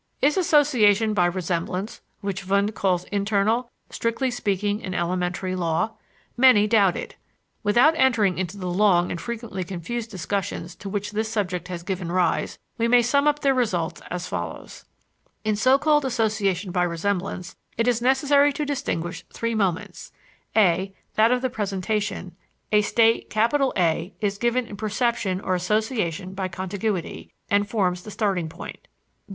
[0.19, 5.91] Is association by resemblance, which Wundt calls internal, strictly speaking, an elementary law?
[6.35, 7.17] Many doubt it.
[7.61, 12.11] Without entering into the long and frequently confused discussions to which this subject has given
[12.11, 14.85] rise, we may sum up their results as follows:
[15.45, 20.11] In so called association by resemblance it is necessary to distinguish three moments
[20.55, 22.35] (a) That of the presentation;
[22.71, 28.49] a state A is given in perception or association by contiguity, and forms the starting
[28.49, 28.87] point.